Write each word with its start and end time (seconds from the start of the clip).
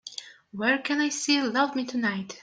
Where 0.51 0.79
can 0.79 0.99
i 0.99 1.09
see 1.09 1.39
Love 1.39 1.75
Me 1.75 1.85
Tonight 1.85 2.39